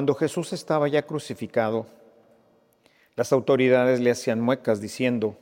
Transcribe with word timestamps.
Cuando 0.00 0.14
Jesús 0.14 0.54
estaba 0.54 0.88
ya 0.88 1.02
crucificado, 1.02 1.84
las 3.16 3.34
autoridades 3.34 4.00
le 4.00 4.10
hacían 4.10 4.40
muecas 4.40 4.80
diciendo, 4.80 5.36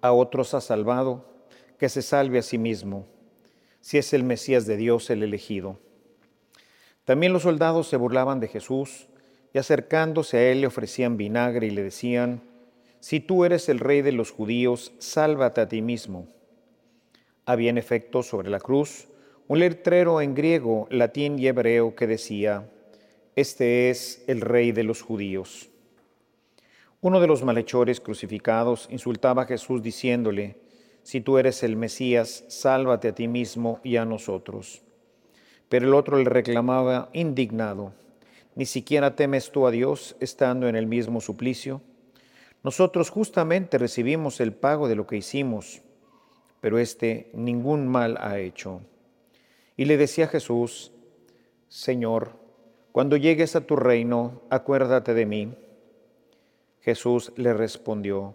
a 0.00 0.12
otros 0.12 0.54
ha 0.54 0.62
salvado, 0.62 1.26
que 1.78 1.90
se 1.90 2.00
salve 2.00 2.38
a 2.38 2.42
sí 2.42 2.56
mismo, 2.56 3.04
si 3.82 3.98
es 3.98 4.14
el 4.14 4.24
Mesías 4.24 4.64
de 4.64 4.78
Dios 4.78 5.10
el 5.10 5.22
elegido. 5.22 5.78
También 7.04 7.34
los 7.34 7.42
soldados 7.42 7.88
se 7.88 7.98
burlaban 7.98 8.40
de 8.40 8.48
Jesús 8.48 9.06
y 9.52 9.58
acercándose 9.58 10.38
a 10.38 10.50
él 10.50 10.62
le 10.62 10.68
ofrecían 10.68 11.18
vinagre 11.18 11.66
y 11.66 11.70
le 11.70 11.82
decían, 11.82 12.40
si 13.00 13.20
tú 13.20 13.44
eres 13.44 13.68
el 13.68 13.80
rey 13.80 14.00
de 14.00 14.12
los 14.12 14.30
judíos, 14.30 14.94
sálvate 14.98 15.60
a 15.60 15.68
ti 15.68 15.82
mismo. 15.82 16.26
Había 17.44 17.68
en 17.68 17.76
efecto 17.76 18.22
sobre 18.22 18.48
la 18.48 18.60
cruz 18.60 19.08
un 19.46 19.58
letrero 19.58 20.22
en 20.22 20.34
griego, 20.34 20.88
latín 20.88 21.38
y 21.38 21.48
hebreo 21.48 21.94
que 21.94 22.06
decía, 22.06 22.66
Este 23.40 23.88
es 23.88 24.22
el 24.26 24.42
rey 24.42 24.70
de 24.70 24.84
los 24.84 25.00
judíos. 25.00 25.70
Uno 27.00 27.20
de 27.20 27.26
los 27.26 27.42
malhechores 27.42 27.98
crucificados 27.98 28.86
insultaba 28.90 29.44
a 29.44 29.46
Jesús 29.46 29.82
diciéndole, 29.82 30.58
Si 31.04 31.22
tú 31.22 31.38
eres 31.38 31.62
el 31.62 31.74
Mesías, 31.74 32.44
sálvate 32.48 33.08
a 33.08 33.14
ti 33.14 33.28
mismo 33.28 33.80
y 33.82 33.96
a 33.96 34.04
nosotros. 34.04 34.82
Pero 35.70 35.86
el 35.86 35.94
otro 35.94 36.18
le 36.18 36.28
reclamaba 36.28 37.08
indignado, 37.14 37.94
¿ni 38.56 38.66
siquiera 38.66 39.16
temes 39.16 39.50
tú 39.50 39.66
a 39.66 39.70
Dios 39.70 40.16
estando 40.20 40.68
en 40.68 40.76
el 40.76 40.86
mismo 40.86 41.22
suplicio? 41.22 41.80
Nosotros 42.62 43.08
justamente 43.08 43.78
recibimos 43.78 44.38
el 44.40 44.52
pago 44.52 44.86
de 44.86 44.96
lo 44.96 45.06
que 45.06 45.16
hicimos, 45.16 45.80
pero 46.60 46.78
éste 46.78 47.30
ningún 47.32 47.88
mal 47.88 48.18
ha 48.20 48.38
hecho. 48.38 48.82
Y 49.78 49.86
le 49.86 49.96
decía 49.96 50.28
Jesús, 50.28 50.92
Señor, 51.70 52.39
cuando 52.92 53.16
llegues 53.16 53.56
a 53.56 53.60
tu 53.60 53.76
reino, 53.76 54.42
acuérdate 54.50 55.14
de 55.14 55.26
mí. 55.26 55.54
Jesús 56.80 57.32
le 57.36 57.52
respondió, 57.54 58.34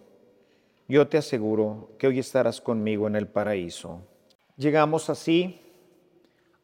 yo 0.88 1.08
te 1.08 1.18
aseguro 1.18 1.90
que 1.98 2.06
hoy 2.06 2.20
estarás 2.20 2.60
conmigo 2.60 3.06
en 3.06 3.16
el 3.16 3.26
paraíso. 3.26 4.02
Llegamos 4.56 5.10
así 5.10 5.60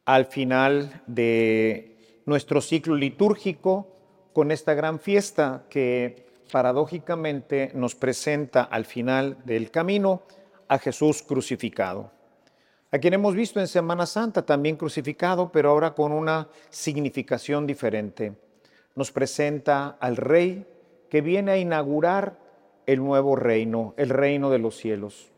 al 0.05 0.25
final 0.25 1.03
de 1.07 2.21
nuestro 2.25 2.61
ciclo 2.61 2.95
litúrgico 2.95 3.87
con 4.33 4.51
esta 4.51 4.73
gran 4.73 4.99
fiesta 4.99 5.65
que 5.69 6.25
paradójicamente 6.51 7.71
nos 7.73 7.95
presenta 7.95 8.63
al 8.63 8.85
final 8.85 9.37
del 9.45 9.71
camino 9.71 10.23
a 10.67 10.79
Jesús 10.79 11.21
crucificado, 11.21 12.11
a 12.93 12.99
quien 12.99 13.15
hemos 13.15 13.33
visto 13.33 13.59
en 13.59 13.67
Semana 13.67 14.05
Santa 14.05 14.45
también 14.45 14.75
crucificado, 14.75 15.51
pero 15.51 15.71
ahora 15.71 15.95
con 15.95 16.11
una 16.11 16.47
significación 16.69 17.65
diferente. 17.65 18.33
Nos 18.95 19.11
presenta 19.11 19.97
al 19.99 20.15
Rey 20.15 20.67
que 21.09 21.21
viene 21.21 21.53
a 21.53 21.57
inaugurar 21.57 22.37
el 22.85 22.99
nuevo 22.99 23.35
reino, 23.35 23.95
el 23.97 24.09
reino 24.09 24.51
de 24.51 24.59
los 24.59 24.77
cielos. 24.77 25.31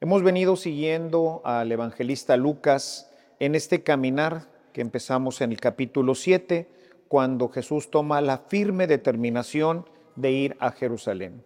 Hemos 0.00 0.22
venido 0.22 0.56
siguiendo 0.56 1.42
al 1.44 1.70
evangelista 1.70 2.38
Lucas 2.38 3.10
en 3.38 3.54
este 3.54 3.82
caminar 3.82 4.46
que 4.72 4.80
empezamos 4.80 5.42
en 5.42 5.52
el 5.52 5.60
capítulo 5.60 6.14
7, 6.14 6.70
cuando 7.06 7.50
Jesús 7.50 7.90
toma 7.90 8.22
la 8.22 8.38
firme 8.38 8.86
determinación 8.86 9.84
de 10.16 10.30
ir 10.30 10.56
a 10.58 10.70
Jerusalén. 10.70 11.44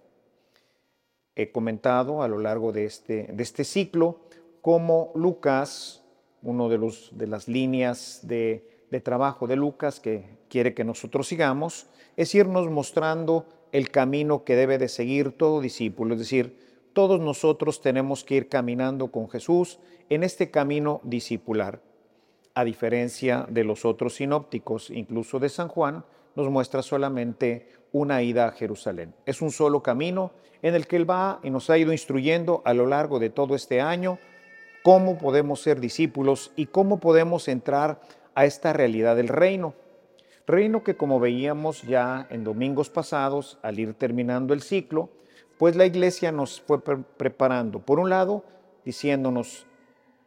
He 1.35 1.51
comentado 1.51 2.23
a 2.23 2.29
lo 2.29 2.39
largo 2.39 2.71
de 2.71 2.85
este, 2.85 3.25
de 3.33 3.43
este 3.43 3.65
ciclo 3.65 4.21
cómo 4.67 5.13
Lucas, 5.15 6.03
uno 6.43 6.69
de, 6.69 6.77
los, 6.77 7.17
de 7.17 7.29
las 7.29 7.47
líneas 7.47 8.19
de, 8.25 8.69
de 8.91 9.01
trabajo 9.01 9.47
de 9.47 9.55
Lucas 9.55 10.01
que 10.01 10.25
quiere 10.49 10.75
que 10.75 10.83
nosotros 10.83 11.29
sigamos, 11.29 11.87
es 12.17 12.35
irnos 12.35 12.69
mostrando 12.69 13.47
el 13.71 13.93
camino 13.93 14.43
que 14.43 14.57
debe 14.57 14.77
de 14.79 14.89
seguir 14.89 15.31
todo 15.39 15.61
discípulo, 15.61 16.15
es 16.15 16.19
decir, 16.19 16.59
todos 16.95 17.21
nosotros 17.21 17.81
tenemos 17.81 18.25
que 18.25 18.35
ir 18.35 18.49
caminando 18.49 19.13
con 19.13 19.31
Jesús 19.31 19.79
en 20.09 20.25
este 20.25 20.51
camino 20.51 21.01
discipular. 21.05 21.81
A 22.53 22.65
diferencia 22.65 23.47
de 23.49 23.63
los 23.63 23.85
otros 23.85 24.17
sinópticos, 24.17 24.91
incluso 24.91 25.39
de 25.39 25.49
San 25.49 25.69
Juan, 25.69 26.05
nos 26.35 26.51
muestra 26.51 26.83
solamente 26.83 27.69
una 27.93 28.21
ida 28.21 28.49
a 28.49 28.51
Jerusalén. 28.51 29.15
Es 29.27 29.43
un 29.43 29.53
solo 29.53 29.81
camino 29.85 30.33
en 30.61 30.75
el 30.75 30.89
que 30.89 30.97
Él 30.97 31.09
va 31.09 31.39
y 31.45 31.51
nos 31.51 31.71
ha 31.71 31.79
ido 31.79 31.93
instruyendo 31.93 32.63
a 32.65 32.75
lo 32.75 32.87
largo 32.87 33.21
de 33.21 33.31
todo 33.31 33.55
este 33.55 33.81
año 33.81 34.19
cómo 34.87 35.19
podemos 35.19 35.63
ser 35.63 35.81
discípulos 35.81 36.53
y 36.55 36.67
cómo 36.67 37.01
podemos 37.01 37.49
entrar 37.49 38.01
a 38.37 38.45
esta 38.45 38.73
realidad 38.73 39.17
del 39.17 39.27
reino. 39.27 39.75
Reino 40.47 40.85
que 40.85 40.97
como 40.97 41.19
veíamos 41.19 41.83
ya 41.83 42.29
en 42.31 42.45
domingos 42.45 42.89
pasados, 42.89 43.59
al 43.63 43.81
ir 43.81 43.95
terminando 43.95 44.55
el 44.55 44.63
ciclo, 44.63 45.09
pues 45.59 45.75
la 45.75 45.87
iglesia 45.87 46.31
nos 46.31 46.61
fue 46.61 46.81
preparando, 46.85 47.81
por 47.81 47.99
un 47.99 48.11
lado, 48.11 48.45
diciéndonos, 48.85 49.67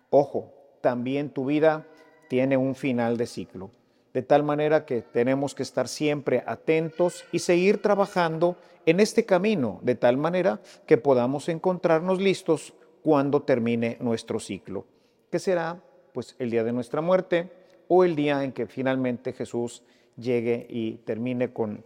ojo, 0.09 0.52
también 0.81 1.30
tu 1.30 1.46
vida 1.46 1.88
tiene 2.28 2.58
un 2.58 2.76
final 2.76 3.16
de 3.16 3.28
ciclo, 3.28 3.72
de 4.14 4.24
tal 4.24 4.44
manera 4.44 4.86
que 4.86 5.02
tenemos 5.02 5.56
que 5.56 5.64
estar 5.64 5.88
siempre 5.88 6.44
atentos 6.46 7.24
y 7.31 7.40
seguir 7.40 7.81
trabajando 7.81 8.58
en 8.86 9.00
este 9.00 9.26
camino, 9.26 9.80
de 9.84 9.96
tal 9.96 10.18
manera 10.18 10.59
que 10.86 10.97
podamos 10.97 11.47
encontrarnos 11.47 12.20
listos 12.20 12.74
cuando 13.09 13.42
termine 13.42 13.97
nuestro 14.02 14.40
ciclo, 14.40 14.86
que 15.31 15.40
será 15.40 15.81
pues 16.14 16.36
el 16.38 16.52
día 16.52 16.64
de 16.64 16.72
nuestra 16.72 17.02
muerte 17.02 17.52
o 17.88 18.03
el 18.03 18.16
día 18.16 18.44
en 18.44 18.52
que 18.52 18.68
finalmente 18.68 19.34
Jesús 19.34 19.81
llegue 20.16 20.68
y 20.70 20.97
termine 21.06 21.52
con 21.52 21.84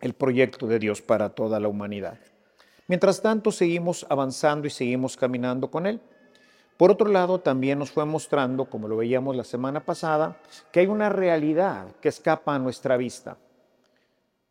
el 0.00 0.14
proyecto 0.14 0.68
de 0.68 0.78
Dios 0.78 1.02
para 1.02 1.30
toda 1.30 1.58
la 1.58 1.66
humanidad. 1.66 2.16
Mientras 2.86 3.20
tanto, 3.20 3.50
seguimos 3.50 4.06
avanzando 4.08 4.68
y 4.68 4.70
seguimos 4.70 5.16
caminando 5.16 5.68
con 5.68 5.84
Él. 5.84 6.00
Por 6.76 6.92
otro 6.92 7.08
lado, 7.08 7.40
también 7.40 7.80
nos 7.80 7.90
fue 7.90 8.04
mostrando, 8.04 8.66
como 8.66 8.86
lo 8.86 8.98
veíamos 8.98 9.34
la 9.34 9.42
semana 9.42 9.84
pasada, 9.84 10.40
que 10.70 10.78
hay 10.78 10.86
una 10.86 11.08
realidad 11.08 11.88
que 12.00 12.08
escapa 12.08 12.54
a 12.54 12.60
nuestra 12.60 12.96
vista, 12.96 13.36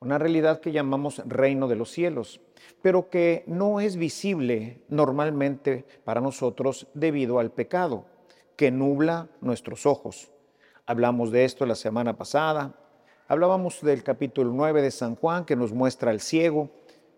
una 0.01 0.17
realidad 0.17 0.59
que 0.59 0.71
llamamos 0.71 1.21
reino 1.25 1.67
de 1.67 1.75
los 1.75 1.91
cielos, 1.91 2.41
pero 2.81 3.09
que 3.09 3.43
no 3.45 3.79
es 3.79 3.95
visible 3.95 4.81
normalmente 4.89 5.85
para 6.03 6.21
nosotros 6.21 6.87
debido 6.95 7.39
al 7.39 7.51
pecado, 7.51 8.05
que 8.55 8.71
nubla 8.71 9.29
nuestros 9.41 9.85
ojos. 9.85 10.31
Hablamos 10.87 11.31
de 11.31 11.45
esto 11.45 11.65
la 11.65 11.75
semana 11.75 12.17
pasada, 12.17 12.75
Hablábamos 13.31 13.79
del 13.81 14.03
capítulo 14.03 14.51
9 14.51 14.81
de 14.81 14.91
San 14.91 15.15
Juan 15.15 15.45
que 15.45 15.55
nos 15.55 15.71
muestra 15.71 16.11
al 16.11 16.19
ciego, 16.19 16.69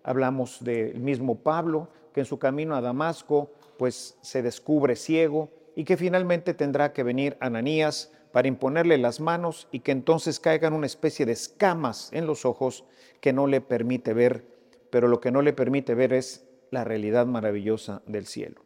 hablamos 0.04 0.64
del 0.64 1.00
mismo 1.00 1.40
Pablo 1.40 1.88
que 2.14 2.20
en 2.20 2.28
su 2.28 2.38
camino 2.38 2.76
a 2.76 2.82
Damasco 2.82 3.50
pues 3.80 4.16
se 4.22 4.44
descubre 4.44 4.96
ciego 4.96 5.50
y 5.76 5.86
que 5.86 5.98
finalmente 5.98 6.54
tendrá 6.54 6.94
que 6.94 7.02
venir 7.02 7.36
Ananías 7.40 8.12
para 8.34 8.48
imponerle 8.48 8.98
las 8.98 9.20
manos 9.20 9.68
y 9.72 9.82
que 9.82 9.92
entonces 9.92 10.40
caigan 10.40 10.74
una 10.74 10.88
especie 10.88 11.24
de 11.24 11.34
escamas 11.34 12.10
en 12.14 12.26
los 12.26 12.46
ojos 12.46 12.84
que 13.22 13.32
no 13.32 13.46
le 13.46 13.62
permite 13.62 14.12
ver, 14.14 14.44
pero 14.90 15.08
lo 15.08 15.22
que 15.22 15.30
no 15.30 15.44
le 15.44 15.54
permite 15.54 15.94
ver 15.94 16.14
es 16.14 16.44
la 16.72 16.84
realidad 16.84 17.28
maravillosa 17.28 18.02
del 18.08 18.26
cielo. 18.26 18.62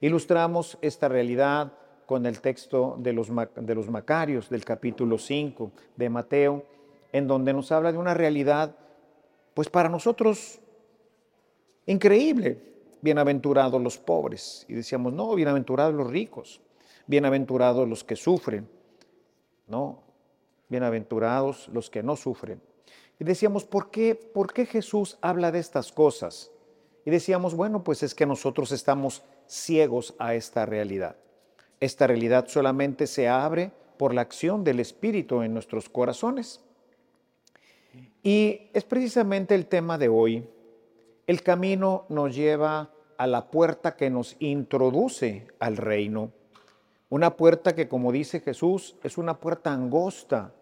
Ilustramos 0.00 0.78
esta 0.80 1.08
realidad 1.08 1.74
con 2.06 2.24
el 2.24 2.40
texto 2.40 2.96
de 2.98 3.12
los, 3.12 3.28
de 3.56 3.74
los 3.74 3.90
Macarios 3.90 4.48
del 4.48 4.64
capítulo 4.64 5.18
5 5.18 5.70
de 5.96 6.08
Mateo, 6.08 6.64
en 7.12 7.28
donde 7.28 7.52
nos 7.52 7.72
habla 7.72 7.92
de 7.92 7.98
una 7.98 8.14
realidad, 8.14 8.74
pues 9.52 9.68
para 9.68 9.90
nosotros 9.90 10.60
increíble. 11.84 12.72
Bienaventurados 13.02 13.82
los 13.82 13.98
pobres. 13.98 14.64
Y 14.66 14.72
decíamos, 14.72 15.12
no, 15.12 15.34
bienaventurados 15.34 15.94
los 15.94 16.10
ricos, 16.10 16.62
bienaventurados 17.06 17.86
los 17.86 18.02
que 18.02 18.16
sufren, 18.16 18.66
no, 19.74 20.04
bienaventurados 20.68 21.68
los 21.72 21.90
que 21.90 22.04
no 22.04 22.14
sufren. 22.14 22.60
Y 23.18 23.24
decíamos, 23.24 23.64
¿por 23.64 23.90
qué, 23.90 24.14
¿por 24.14 24.52
qué 24.52 24.66
Jesús 24.66 25.18
habla 25.20 25.50
de 25.50 25.58
estas 25.58 25.90
cosas? 25.90 26.52
Y 27.04 27.10
decíamos, 27.10 27.56
bueno, 27.56 27.82
pues 27.82 28.04
es 28.04 28.14
que 28.14 28.24
nosotros 28.24 28.70
estamos 28.70 29.24
ciegos 29.48 30.14
a 30.20 30.36
esta 30.36 30.64
realidad. 30.64 31.16
Esta 31.80 32.06
realidad 32.06 32.46
solamente 32.46 33.08
se 33.08 33.28
abre 33.28 33.72
por 33.98 34.14
la 34.14 34.20
acción 34.20 34.62
del 34.62 34.78
Espíritu 34.78 35.42
en 35.42 35.52
nuestros 35.52 35.88
corazones. 35.88 36.60
Y 38.22 38.70
es 38.74 38.84
precisamente 38.84 39.56
el 39.56 39.66
tema 39.66 39.98
de 39.98 40.08
hoy. 40.08 40.48
El 41.26 41.42
camino 41.42 42.06
nos 42.08 42.32
lleva 42.32 42.92
a 43.18 43.26
la 43.26 43.50
puerta 43.50 43.96
que 43.96 44.08
nos 44.08 44.36
introduce 44.38 45.48
al 45.58 45.76
reino. 45.76 46.30
Una 47.08 47.36
puerta 47.36 47.74
que, 47.74 47.88
como 47.88 48.12
dice 48.12 48.40
Jesús, 48.40 48.96
es 49.02 49.18
una 49.18 49.38
puerta 49.40 49.72
angosta. 49.72 50.52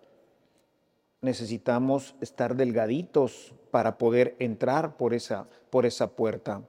Necesitamos 1.20 2.14
estar 2.20 2.56
delgaditos 2.56 3.54
para 3.70 3.96
poder 3.96 4.36
entrar 4.38 4.96
por 4.96 5.14
esa, 5.14 5.46
por 5.70 5.86
esa 5.86 6.08
puerta. 6.10 6.62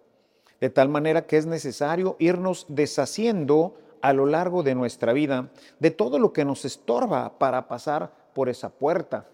De 0.61 0.69
tal 0.69 0.89
manera 0.89 1.25
que 1.25 1.37
es 1.37 1.45
necesario 1.45 2.15
irnos 2.19 2.65
deshaciendo 2.69 3.75
a 4.01 4.13
lo 4.13 4.25
largo 4.25 4.63
de 4.63 4.75
nuestra 4.75 5.11
vida 5.13 5.49
de 5.79 5.91
todo 5.91 6.19
lo 6.19 6.33
que 6.33 6.45
nos 6.45 6.65
estorba 6.65 7.37
para 7.39 7.67
pasar 7.67 8.13
por 8.33 8.49
esa 8.49 8.69
puerta. 8.69 9.27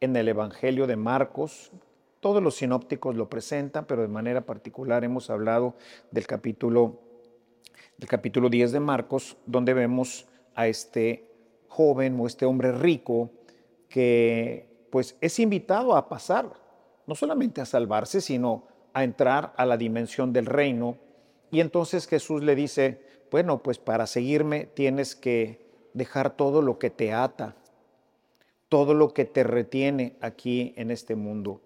en 0.00 0.14
el 0.14 0.28
Evangelio 0.28 0.86
de 0.86 0.96
Marcos. 0.96 1.72
Todos 2.20 2.42
los 2.42 2.56
sinópticos 2.56 3.16
lo 3.16 3.28
presentan, 3.30 3.86
pero 3.86 4.02
de 4.02 4.08
manera 4.08 4.42
particular 4.42 5.04
hemos 5.04 5.30
hablado 5.30 5.74
del 6.10 6.26
capítulo, 6.26 7.00
del 7.98 8.08
capítulo 8.08 8.48
10 8.48 8.72
de 8.72 8.80
Marcos, 8.80 9.36
donde 9.46 9.74
vemos 9.74 10.26
a 10.54 10.68
este 10.68 11.30
joven 11.68 12.18
o 12.20 12.26
este 12.26 12.44
hombre 12.44 12.72
rico 12.72 13.30
que 13.88 14.68
pues 14.90 15.16
es 15.20 15.38
invitado 15.38 15.96
a 15.96 16.08
pasar, 16.08 16.52
no 17.06 17.14
solamente 17.14 17.60
a 17.60 17.66
salvarse, 17.66 18.20
sino 18.20 18.64
a 18.92 19.04
entrar 19.04 19.52
a 19.56 19.66
la 19.66 19.76
dimensión 19.76 20.32
del 20.32 20.46
reino. 20.46 20.96
Y 21.50 21.60
entonces 21.60 22.06
Jesús 22.06 22.42
le 22.42 22.54
dice, 22.54 23.00
bueno, 23.30 23.62
pues 23.62 23.78
para 23.78 24.06
seguirme 24.06 24.66
tienes 24.66 25.14
que 25.14 25.66
dejar 25.94 26.36
todo 26.36 26.62
lo 26.62 26.78
que 26.78 26.90
te 26.90 27.12
ata, 27.12 27.56
todo 28.68 28.94
lo 28.94 29.14
que 29.14 29.24
te 29.24 29.44
retiene 29.44 30.16
aquí 30.20 30.74
en 30.76 30.90
este 30.90 31.14
mundo. 31.14 31.60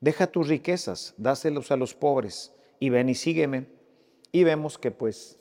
Deja 0.00 0.26
tus 0.26 0.48
riquezas, 0.48 1.14
dáselos 1.16 1.70
a 1.70 1.76
los 1.76 1.94
pobres 1.94 2.54
y 2.78 2.90
ven 2.90 3.08
y 3.08 3.14
sígueme. 3.14 3.66
Y 4.32 4.44
vemos 4.44 4.76
que 4.76 4.90
pues 4.90 5.38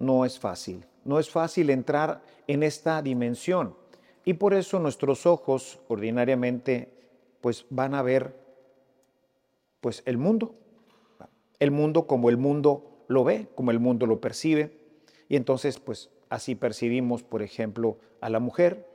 no 0.00 0.24
es 0.24 0.40
fácil, 0.40 0.84
no 1.04 1.20
es 1.20 1.30
fácil 1.30 1.70
entrar 1.70 2.22
en 2.48 2.64
esta 2.64 3.00
dimensión. 3.02 3.76
Y 4.24 4.34
por 4.34 4.54
eso 4.54 4.80
nuestros 4.80 5.26
ojos 5.26 5.78
ordinariamente 5.88 6.92
pues 7.40 7.66
van 7.70 7.94
a 7.94 8.02
ver 8.02 8.34
pues 9.80 10.02
el 10.06 10.18
mundo, 10.18 10.54
el 11.58 11.70
mundo 11.70 12.06
como 12.06 12.28
el 12.28 12.36
mundo 12.36 13.04
lo 13.08 13.24
ve, 13.24 13.48
como 13.54 13.70
el 13.70 13.78
mundo 13.78 14.06
lo 14.06 14.20
percibe. 14.20 14.78
Y 15.28 15.36
entonces 15.36 15.78
pues 15.78 16.10
así 16.28 16.54
percibimos, 16.54 17.22
por 17.22 17.42
ejemplo, 17.42 17.98
a 18.20 18.30
la 18.30 18.40
mujer, 18.40 18.88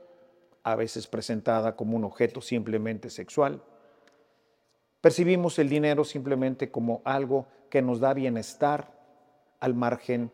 a 0.62 0.74
veces 0.74 1.06
presentada 1.06 1.76
como 1.76 1.96
un 1.96 2.04
objeto 2.04 2.40
simplemente 2.40 3.10
sexual. 3.10 3.62
Percibimos 5.00 5.58
el 5.60 5.68
dinero 5.68 6.04
simplemente 6.04 6.70
como 6.70 7.02
algo 7.04 7.46
que 7.70 7.82
nos 7.82 8.00
da 8.00 8.12
bienestar 8.12 8.92
al 9.60 9.74
margen 9.74 10.32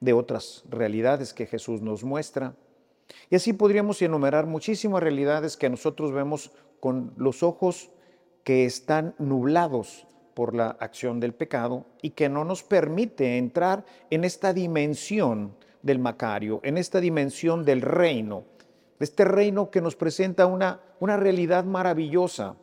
de 0.00 0.12
otras 0.12 0.64
realidades 0.68 1.34
que 1.34 1.46
Jesús 1.46 1.82
nos 1.82 2.04
muestra. 2.04 2.54
Y 3.30 3.36
así 3.36 3.52
podríamos 3.52 4.00
enumerar 4.02 4.46
muchísimas 4.46 5.02
realidades 5.02 5.56
que 5.56 5.70
nosotros 5.70 6.12
vemos 6.12 6.52
con 6.80 7.12
los 7.16 7.42
ojos 7.42 7.90
que 8.44 8.64
están 8.64 9.14
nublados 9.18 10.06
por 10.34 10.54
la 10.54 10.68
acción 10.68 11.20
del 11.20 11.34
pecado 11.34 11.86
y 12.00 12.10
que 12.10 12.28
no 12.28 12.44
nos 12.44 12.62
permite 12.62 13.38
entrar 13.38 13.84
en 14.10 14.24
esta 14.24 14.52
dimensión 14.52 15.56
del 15.82 15.98
Macario, 15.98 16.60
en 16.62 16.78
esta 16.78 17.00
dimensión 17.00 17.64
del 17.64 17.82
reino, 17.82 18.44
de 18.98 19.04
este 19.04 19.24
reino 19.24 19.70
que 19.70 19.80
nos 19.80 19.96
presenta 19.96 20.46
una, 20.46 20.80
una 21.00 21.16
realidad 21.16 21.64
maravillosa, 21.64 22.56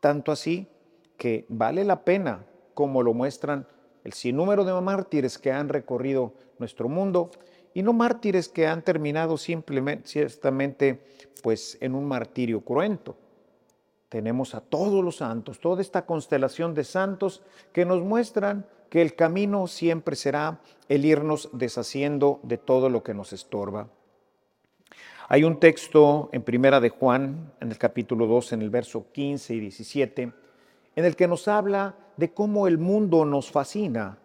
tanto 0.00 0.32
así 0.32 0.68
que 1.16 1.46
vale 1.48 1.84
la 1.84 2.04
pena, 2.04 2.46
como 2.74 3.02
lo 3.02 3.14
muestran 3.14 3.66
el 4.04 4.12
sinnúmero 4.12 4.64
de 4.64 4.78
mártires 4.80 5.38
que 5.38 5.52
han 5.52 5.68
recorrido 5.68 6.34
nuestro 6.58 6.88
mundo, 6.88 7.30
y 7.74 7.82
no 7.82 7.92
mártires 7.92 8.48
que 8.48 8.66
han 8.66 8.82
terminado 8.82 9.36
simplemente, 9.36 10.08
ciertamente, 10.08 11.00
pues 11.42 11.78
en 11.80 11.94
un 11.94 12.06
martirio 12.06 12.60
cruento. 12.60 13.16
Tenemos 14.08 14.54
a 14.54 14.60
todos 14.60 15.02
los 15.02 15.16
santos, 15.16 15.58
toda 15.58 15.80
esta 15.80 16.04
constelación 16.04 16.74
de 16.74 16.84
santos 16.84 17.42
que 17.72 17.86
nos 17.86 18.02
muestran 18.02 18.66
que 18.90 19.00
el 19.00 19.14
camino 19.14 19.66
siempre 19.66 20.16
será 20.16 20.60
el 20.90 21.06
irnos 21.06 21.48
deshaciendo 21.54 22.40
de 22.42 22.58
todo 22.58 22.90
lo 22.90 23.02
que 23.02 23.14
nos 23.14 23.32
estorba. 23.32 23.88
Hay 25.28 25.44
un 25.44 25.58
texto 25.58 26.28
en 26.32 26.42
Primera 26.42 26.78
de 26.78 26.90
Juan, 26.90 27.54
en 27.58 27.70
el 27.70 27.78
capítulo 27.78 28.26
2, 28.26 28.52
en 28.52 28.60
el 28.60 28.68
verso 28.68 29.06
15 29.12 29.54
y 29.54 29.60
17, 29.60 30.32
en 30.94 31.04
el 31.06 31.16
que 31.16 31.26
nos 31.26 31.48
habla 31.48 31.96
de 32.16 32.32
cómo 32.32 32.66
el 32.66 32.78
mundo 32.78 33.24
nos 33.24 33.50
fascina, 33.50 34.18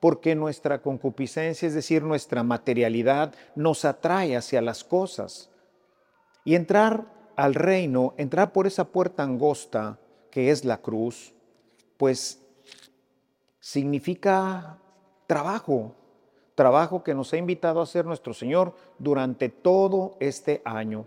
porque 0.00 0.34
nuestra 0.34 0.82
concupiscencia, 0.82 1.66
es 1.66 1.74
decir, 1.74 2.02
nuestra 2.02 2.42
materialidad, 2.42 3.34
nos 3.54 3.84
atrae 3.84 4.36
hacia 4.36 4.62
las 4.62 4.84
cosas. 4.84 5.50
Y 6.44 6.54
entrar 6.54 7.06
al 7.36 7.54
reino, 7.54 8.14
entrar 8.16 8.52
por 8.52 8.66
esa 8.66 8.84
puerta 8.86 9.22
angosta 9.22 9.98
que 10.30 10.50
es 10.50 10.64
la 10.64 10.78
cruz, 10.78 11.34
pues 11.96 12.42
significa 13.58 14.78
trabajo, 15.26 15.94
trabajo 16.54 17.02
que 17.02 17.14
nos 17.14 17.32
ha 17.32 17.36
invitado 17.36 17.80
a 17.80 17.84
hacer 17.84 18.04
nuestro 18.04 18.32
Señor 18.32 18.74
durante 18.98 19.48
todo 19.48 20.16
este 20.20 20.62
año. 20.64 21.06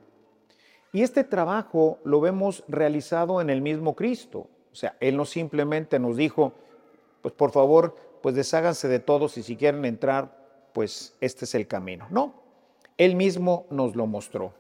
Y 0.92 1.04
este 1.04 1.24
trabajo 1.24 2.00
lo 2.04 2.20
vemos 2.20 2.64
realizado 2.68 3.42
en 3.42 3.50
el 3.50 3.62
mismo 3.62 3.96
Cristo. 3.96 4.48
O 4.72 4.76
sea, 4.76 4.96
Él 5.00 5.18
no 5.18 5.26
simplemente 5.26 6.00
nos 6.00 6.18
dijo, 6.18 6.54
pues 7.22 7.34
por 7.34 7.52
favor, 7.52 7.96
pues 8.22 8.36
desháganse 8.36 8.88
de 8.88 9.00
todos 9.00 9.38
y 9.38 9.44
si 9.44 9.56
quieren 9.56 9.86
entrar, 9.86 10.38
pues 10.74 11.16
este 11.22 11.46
es 11.46 11.56
el 11.56 11.68
camino. 11.68 12.08
No, 12.10 12.34
Él 12.98 13.16
mismo 13.16 13.66
nos 13.70 13.96
lo 13.96 14.06
mostró. 14.06 14.54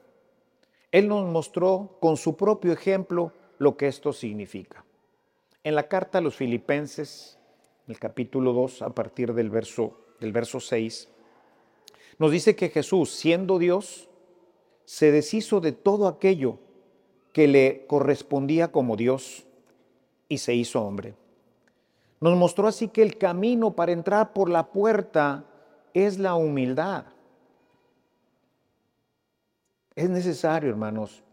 Él 0.91 1.07
nos 1.07 1.29
mostró 1.29 1.97
con 1.99 2.17
su 2.17 2.35
propio 2.35 2.73
ejemplo 2.73 3.31
lo 3.59 3.77
que 3.77 3.87
esto 3.87 4.13
significa. 4.13 4.83
En 5.63 5.75
la 5.75 5.87
carta 5.87 6.17
a 6.17 6.21
los 6.21 6.35
filipenses, 6.35 7.37
el 7.87 7.99
capítulo 7.99 8.53
2, 8.53 8.81
a 8.81 8.89
partir 8.89 9.33
del 9.33 9.49
verso, 9.49 9.97
del 10.19 10.31
verso 10.31 10.59
6, 10.59 11.09
nos 12.17 12.31
dice 12.31 12.55
que 12.55 12.69
Jesús, 12.69 13.11
siendo 13.11 13.59
Dios, 13.59 14.09
se 14.85 15.11
deshizo 15.11 15.59
de 15.59 15.71
todo 15.71 16.07
aquello 16.07 16.57
que 17.33 17.47
le 17.47 17.85
correspondía 17.85 18.71
como 18.71 18.95
Dios 18.95 19.45
y 20.29 20.37
se 20.37 20.53
hizo 20.53 20.81
hombre. 20.81 21.15
Nos 22.21 22.37
mostró 22.37 22.67
así 22.67 22.87
que 22.87 23.01
el 23.01 23.17
camino 23.17 23.75
para 23.75 23.91
entrar 23.91 24.31
por 24.31 24.49
la 24.49 24.71
puerta 24.71 25.45
es 25.93 26.19
la 26.19 26.35
humildad. 26.35 27.05
Es 29.95 30.09
necesario, 30.09 30.69
hermanos, 30.69 31.23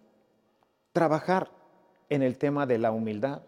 trabajar 0.93 1.50
en 2.08 2.22
el 2.22 2.38
tema 2.38 2.66
de 2.66 2.78
la 2.78 2.90
humildad, 2.90 3.43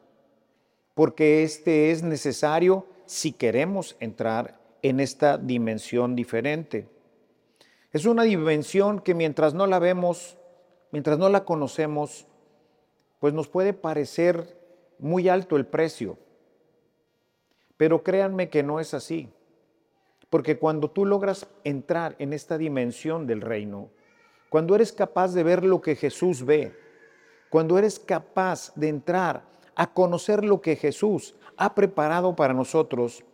porque 0.95 1.43
este 1.43 1.91
es 1.91 2.03
necesario 2.03 2.87
si 3.07 3.33
queremos 3.33 3.97
entrar 4.01 4.61
en 4.83 5.01
esta 5.01 5.39
dimensión 5.39 6.15
diferente. 6.15 6.89
Es 7.93 8.05
una 8.05 8.25
dimensión 8.25 9.01
que 9.01 9.15
mientras 9.15 9.55
no 9.55 9.67
la 9.67 9.79
vemos, 9.79 10.37
mientras 10.91 11.19
no 11.19 11.29
la 11.29 11.45
conocemos, 11.45 12.27
pues 13.19 13.33
nos 13.33 13.49
puede 13.49 13.73
parecer 13.73 14.58
muy 14.99 15.29
alto 15.29 15.57
el 15.57 15.67
precio. 15.67 16.19
Pero 17.77 18.03
créanme 18.03 18.49
que 18.49 18.63
no 18.63 18.81
es 18.81 18.95
así. 18.95 19.29
Porque 20.31 20.59
cuando 20.59 20.91
tú 20.91 21.07
logras 21.07 21.47
entrar 21.65 22.15
en 22.19 22.33
esta 22.33 22.59
dimensión 22.59 23.27
del 23.27 23.41
reino, 23.41 23.89
cuando 24.51 24.75
eres 24.75 24.93
capaz 24.93 25.33
de 25.33 25.43
ver 25.43 25.65
lo 25.65 25.81
que 25.81 25.97
Jesús 25.97 26.45
ve, 26.45 26.75
cuando 27.51 27.79
eres 27.79 27.99
capaz 27.99 28.73
de 28.75 28.89
entrar 28.89 29.43
a 29.75 29.93
conocer 29.93 30.45
lo 30.45 30.61
que 30.61 30.77
Jesús 30.77 31.35
ha 31.57 31.75
preparado 31.75 32.37
para 32.37 32.53
nosotros, 32.53 33.25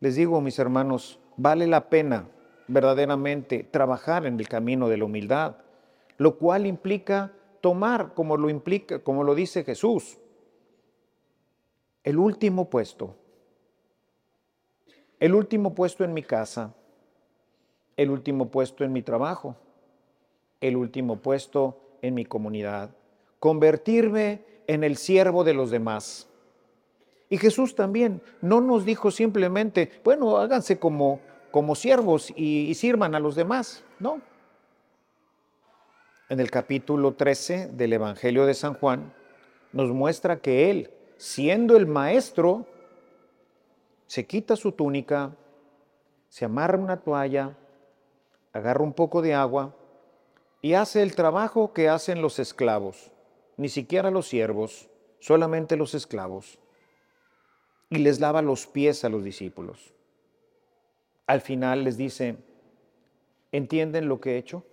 les 0.00 0.16
digo, 0.16 0.40
mis 0.40 0.58
hermanos, 0.58 1.18
vale 1.36 1.66
la 1.66 1.88
pena 1.88 2.28
verdaderamente 2.68 3.64
trabajar 3.64 4.26
en 4.26 4.38
el 4.40 4.48
camino 4.48 4.88
de 4.88 4.96
la 4.96 5.04
humildad, 5.04 5.56
lo 6.18 6.36
cual 6.38 6.66
implica 6.66 7.32
tomar, 7.60 8.14
como 8.14 8.36
lo 8.36 8.48
implica, 8.48 9.00
como 9.00 9.24
lo 9.24 9.34
dice 9.34 9.64
Jesús, 9.64 10.18
el 12.06 12.18
último 12.18 12.70
puesto. 12.70 13.16
El 15.18 15.34
último 15.34 15.74
puesto 15.74 16.04
en 16.04 16.14
mi 16.14 16.22
casa, 16.22 16.72
el 17.96 18.10
último 18.10 18.48
puesto 18.48 18.84
en 18.84 18.92
mi 18.92 19.02
trabajo, 19.02 19.56
el 20.60 20.76
último 20.76 21.16
puesto 21.16 21.80
en 22.02 22.14
mi 22.14 22.24
comunidad. 22.24 22.90
Convertirme 23.40 24.44
en 24.68 24.84
el 24.84 24.96
siervo 24.96 25.42
de 25.42 25.54
los 25.54 25.72
demás. 25.72 26.28
Y 27.28 27.38
Jesús 27.38 27.74
también 27.74 28.22
no 28.40 28.60
nos 28.60 28.84
dijo 28.84 29.10
simplemente, 29.10 30.00
bueno, 30.04 30.36
háganse 30.36 30.78
como, 30.78 31.18
como 31.50 31.74
siervos 31.74 32.32
y, 32.36 32.68
y 32.68 32.74
sirvan 32.74 33.16
a 33.16 33.20
los 33.20 33.34
demás. 33.34 33.82
No. 33.98 34.20
En 36.28 36.38
el 36.38 36.52
capítulo 36.52 37.14
13 37.14 37.66
del 37.72 37.94
Evangelio 37.94 38.46
de 38.46 38.54
San 38.54 38.74
Juan 38.74 39.12
nos 39.72 39.90
muestra 39.90 40.36
que 40.36 40.70
Él, 40.70 40.90
siendo 41.16 41.76
el 41.76 41.86
maestro, 41.86 42.66
se 44.06 44.26
quita 44.26 44.56
su 44.56 44.72
túnica, 44.72 45.34
se 46.28 46.44
amarra 46.44 46.78
una 46.78 46.98
toalla, 46.98 47.56
agarra 48.52 48.82
un 48.82 48.92
poco 48.92 49.22
de 49.22 49.34
agua 49.34 49.74
y 50.62 50.74
hace 50.74 51.02
el 51.02 51.14
trabajo 51.14 51.72
que 51.72 51.88
hacen 51.88 52.22
los 52.22 52.38
esclavos, 52.38 53.10
ni 53.56 53.68
siquiera 53.68 54.10
los 54.10 54.28
siervos, 54.28 54.88
solamente 55.18 55.76
los 55.76 55.94
esclavos 55.94 56.58
y 57.88 57.98
les 57.98 58.20
lava 58.20 58.42
los 58.42 58.66
pies 58.66 59.04
a 59.04 59.08
los 59.08 59.22
discípulos. 59.22 59.94
Al 61.26 61.40
final 61.40 61.84
les 61.84 61.96
dice, 61.96 62.36
¿entienden 63.52 64.08
lo 64.08 64.20
que 64.20 64.34
he 64.34 64.38
hecho? 64.38 64.64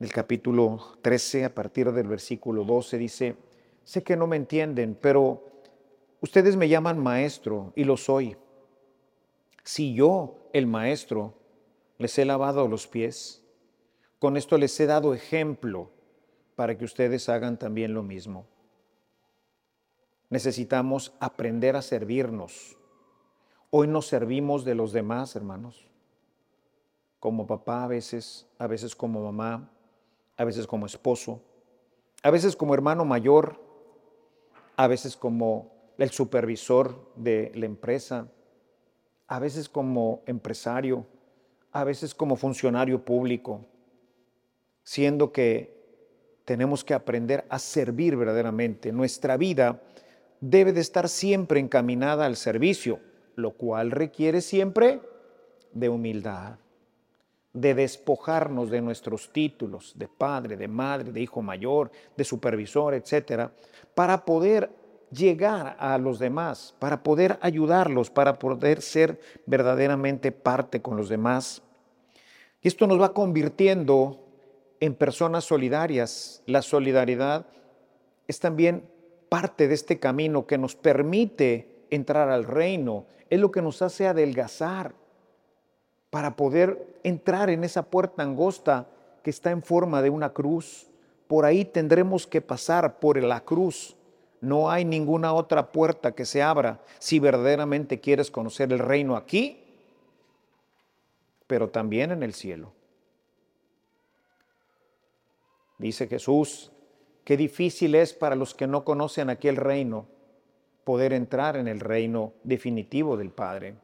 el 0.00 0.12
capítulo 0.12 0.98
13, 1.00 1.46
a 1.46 1.54
partir 1.54 1.90
del 1.92 2.06
versículo 2.06 2.64
12, 2.64 2.98
dice, 2.98 3.36
sé 3.84 4.02
que 4.02 4.16
no 4.16 4.26
me 4.26 4.36
entienden, 4.36 4.98
pero 5.00 5.44
ustedes 6.20 6.56
me 6.56 6.68
llaman 6.68 6.98
maestro 6.98 7.72
y 7.76 7.84
lo 7.84 7.96
soy. 7.96 8.36
Si 9.62 9.94
yo, 9.94 10.48
el 10.52 10.66
maestro, 10.66 11.34
les 11.98 12.18
he 12.18 12.24
lavado 12.24 12.66
los 12.68 12.86
pies, 12.86 13.42
con 14.18 14.36
esto 14.36 14.58
les 14.58 14.78
he 14.80 14.86
dado 14.86 15.14
ejemplo 15.14 15.90
para 16.56 16.76
que 16.76 16.84
ustedes 16.84 17.28
hagan 17.28 17.58
también 17.58 17.94
lo 17.94 18.02
mismo. 18.02 18.46
Necesitamos 20.30 21.14
aprender 21.20 21.76
a 21.76 21.82
servirnos. 21.82 22.76
Hoy 23.70 23.86
nos 23.86 24.06
servimos 24.06 24.64
de 24.64 24.74
los 24.74 24.92
demás, 24.92 25.36
hermanos. 25.36 25.88
Como 27.20 27.46
papá 27.46 27.84
a 27.84 27.88
veces, 27.88 28.46
a 28.58 28.66
veces 28.66 28.94
como 28.94 29.22
mamá, 29.22 29.70
a 30.36 30.44
veces 30.44 30.66
como 30.66 30.86
esposo, 30.86 31.42
a 32.22 32.30
veces 32.30 32.56
como 32.56 32.74
hermano 32.74 33.04
mayor, 33.04 33.63
a 34.76 34.86
veces 34.86 35.16
como 35.16 35.94
el 35.98 36.10
supervisor 36.10 37.12
de 37.16 37.52
la 37.54 37.66
empresa, 37.66 38.28
a 39.26 39.38
veces 39.38 39.68
como 39.68 40.22
empresario, 40.26 41.06
a 41.72 41.84
veces 41.84 42.14
como 42.14 42.36
funcionario 42.36 43.04
público, 43.04 43.66
siendo 44.82 45.32
que 45.32 45.74
tenemos 46.44 46.84
que 46.84 46.94
aprender 46.94 47.44
a 47.48 47.58
servir 47.58 48.16
verdaderamente. 48.16 48.92
Nuestra 48.92 49.36
vida 49.36 49.82
debe 50.40 50.72
de 50.72 50.80
estar 50.80 51.08
siempre 51.08 51.60
encaminada 51.60 52.26
al 52.26 52.36
servicio, 52.36 53.00
lo 53.34 53.52
cual 53.52 53.90
requiere 53.90 54.40
siempre 54.40 55.00
de 55.72 55.88
humildad 55.88 56.58
de 57.54 57.72
despojarnos 57.72 58.68
de 58.68 58.82
nuestros 58.82 59.32
títulos 59.32 59.94
de 59.96 60.08
padre, 60.08 60.56
de 60.56 60.68
madre, 60.68 61.12
de 61.12 61.20
hijo 61.20 61.40
mayor, 61.40 61.90
de 62.16 62.24
supervisor, 62.24 62.94
etcétera, 62.94 63.52
para 63.94 64.24
poder 64.24 64.70
llegar 65.10 65.76
a 65.78 65.96
los 65.98 66.18
demás, 66.18 66.74
para 66.80 67.04
poder 67.04 67.38
ayudarlos, 67.40 68.10
para 68.10 68.40
poder 68.40 68.82
ser 68.82 69.20
verdaderamente 69.46 70.32
parte 70.32 70.82
con 70.82 70.96
los 70.96 71.08
demás. 71.08 71.62
Y 72.60 72.68
esto 72.68 72.88
nos 72.88 73.00
va 73.00 73.14
convirtiendo 73.14 74.18
en 74.80 74.94
personas 74.94 75.44
solidarias. 75.44 76.42
La 76.46 76.60
solidaridad 76.60 77.46
es 78.26 78.40
también 78.40 78.84
parte 79.28 79.68
de 79.68 79.74
este 79.74 80.00
camino 80.00 80.46
que 80.46 80.58
nos 80.58 80.74
permite 80.74 81.86
entrar 81.90 82.30
al 82.30 82.44
reino, 82.44 83.06
es 83.30 83.38
lo 83.38 83.52
que 83.52 83.62
nos 83.62 83.80
hace 83.82 84.08
adelgazar, 84.08 84.94
para 86.10 86.34
poder 86.36 86.93
entrar 87.04 87.50
en 87.50 87.62
esa 87.62 87.84
puerta 87.84 88.22
angosta 88.24 88.88
que 89.22 89.30
está 89.30 89.52
en 89.52 89.62
forma 89.62 90.02
de 90.02 90.10
una 90.10 90.32
cruz. 90.32 90.88
Por 91.28 91.44
ahí 91.44 91.64
tendremos 91.64 92.26
que 92.26 92.40
pasar 92.40 92.98
por 92.98 93.22
la 93.22 93.44
cruz. 93.44 93.96
No 94.40 94.70
hay 94.70 94.84
ninguna 94.84 95.32
otra 95.32 95.70
puerta 95.70 96.12
que 96.12 96.26
se 96.26 96.42
abra 96.42 96.82
si 96.98 97.20
verdaderamente 97.20 98.00
quieres 98.00 98.30
conocer 98.30 98.72
el 98.72 98.78
reino 98.78 99.16
aquí, 99.16 99.62
pero 101.46 101.70
también 101.70 102.10
en 102.10 102.22
el 102.22 102.34
cielo. 102.34 102.72
Dice 105.78 106.06
Jesús, 106.06 106.72
qué 107.24 107.36
difícil 107.36 107.94
es 107.94 108.12
para 108.12 108.36
los 108.36 108.54
que 108.54 108.66
no 108.66 108.84
conocen 108.84 109.30
aquel 109.30 109.56
reino 109.56 110.06
poder 110.84 111.12
entrar 111.12 111.56
en 111.56 111.68
el 111.68 111.80
reino 111.80 112.32
definitivo 112.42 113.16
del 113.16 113.30
Padre 113.30 113.76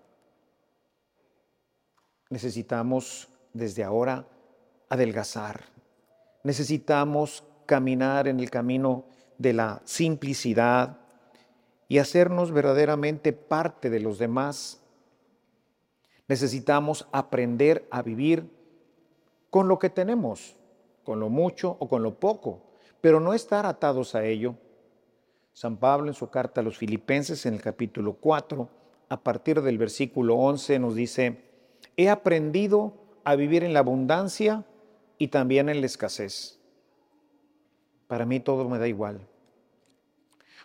necesitamos 2.31 3.29
desde 3.53 3.85
ahora 3.85 4.27
adelgazar. 4.89 5.65
Necesitamos 6.43 7.45
caminar 7.67 8.29
en 8.29 8.41
el 8.41 8.51
camino 8.51 9.05
de 9.37 9.53
la 9.53 9.83
simplicidad 9.85 10.99
y 11.89 11.99
hacernos 11.99 12.53
verdaderamente 12.53 13.33
parte 13.33 13.91
de 13.91 14.01
los 14.01 14.19
demás. 14.19 14.81
Necesitamos 16.29 17.07
aprender 17.13 17.87
a 17.91 18.03
vivir 18.03 18.49
con 19.51 19.67
lo 19.67 19.79
que 19.79 19.91
tenemos, 19.91 20.57
con 21.05 21.19
lo 21.19 21.29
mucho 21.29 21.77
o 21.81 21.89
con 21.89 22.03
lo 22.03 22.19
poco, 22.21 22.63
pero 23.01 23.19
no 23.19 23.35
estar 23.35 23.67
atados 23.67 24.15
a 24.15 24.25
ello. 24.25 24.55
San 25.53 25.77
Pablo 25.77 26.09
en 26.09 26.15
su 26.15 26.31
carta 26.31 26.61
a 26.61 26.65
los 26.65 26.79
filipenses 26.79 27.45
en 27.47 27.55
el 27.55 27.61
capítulo 27.61 28.15
4, 28.15 28.69
a 29.09 29.21
partir 29.21 29.61
del 29.61 29.77
versículo 29.77 30.37
11 30.37 30.79
nos 30.79 30.95
dice, 30.95 31.50
He 31.97 32.09
aprendido 32.09 32.95
a 33.25 33.37
vivir 33.37 33.65
en 33.65 33.73
la 33.73 33.81
abundancia 33.81 34.65
y 35.19 35.29
también 35.29 35.69
en 35.69 35.81
la 35.81 35.87
escasez. 35.87 36.59
Para 38.07 38.27
mí 38.27 38.41
todo 38.41 38.69
me 38.69 38.79
da 38.79 38.89
igual. 38.89 39.21